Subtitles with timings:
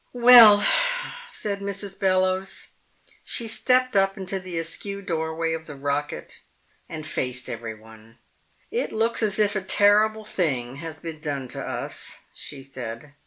[0.13, 0.65] "Well,"
[1.29, 1.99] said Mrs.
[1.99, 2.69] Bellowes.
[3.23, 6.41] She stepped up into the askew doorway of the rocket
[6.89, 8.17] and faced everyone.
[8.71, 13.13] "It looks as if a terrible thing has been done to us," she said.